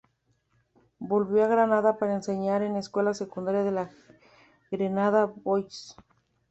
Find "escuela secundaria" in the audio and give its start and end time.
2.79-3.63